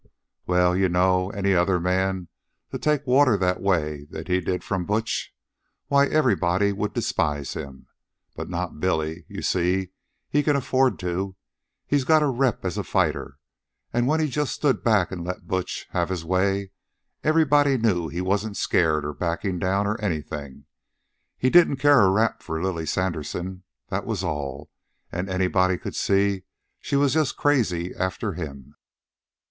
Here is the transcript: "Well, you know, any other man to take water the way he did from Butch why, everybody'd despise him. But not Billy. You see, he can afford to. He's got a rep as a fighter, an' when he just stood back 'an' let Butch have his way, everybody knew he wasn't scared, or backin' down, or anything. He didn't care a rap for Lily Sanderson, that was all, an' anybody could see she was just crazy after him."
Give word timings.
"Well, 0.47 0.75
you 0.75 0.89
know, 0.89 1.29
any 1.29 1.53
other 1.53 1.79
man 1.79 2.27
to 2.71 2.79
take 2.79 3.05
water 3.05 3.37
the 3.37 3.55
way 3.59 4.07
he 4.25 4.41
did 4.41 4.63
from 4.63 4.83
Butch 4.87 5.31
why, 5.89 6.07
everybody'd 6.07 6.91
despise 6.95 7.53
him. 7.53 7.85
But 8.35 8.49
not 8.49 8.79
Billy. 8.79 9.25
You 9.27 9.43
see, 9.43 9.91
he 10.27 10.41
can 10.41 10.55
afford 10.55 10.97
to. 11.01 11.35
He's 11.85 12.03
got 12.03 12.23
a 12.23 12.27
rep 12.27 12.65
as 12.65 12.79
a 12.79 12.83
fighter, 12.83 13.37
an' 13.93 14.07
when 14.07 14.19
he 14.19 14.27
just 14.27 14.53
stood 14.53 14.83
back 14.83 15.11
'an' 15.11 15.23
let 15.23 15.45
Butch 15.47 15.85
have 15.91 16.09
his 16.09 16.25
way, 16.25 16.71
everybody 17.23 17.77
knew 17.77 18.07
he 18.07 18.21
wasn't 18.21 18.57
scared, 18.57 19.05
or 19.05 19.13
backin' 19.13 19.59
down, 19.59 19.85
or 19.85 20.01
anything. 20.01 20.65
He 21.37 21.51
didn't 21.51 21.75
care 21.77 21.99
a 22.01 22.09
rap 22.09 22.41
for 22.41 22.59
Lily 22.59 22.87
Sanderson, 22.87 23.65
that 23.89 24.07
was 24.07 24.23
all, 24.23 24.71
an' 25.11 25.29
anybody 25.29 25.77
could 25.77 25.93
see 25.95 26.45
she 26.79 26.95
was 26.95 27.13
just 27.13 27.37
crazy 27.37 27.93
after 27.93 28.33
him." 28.33 28.73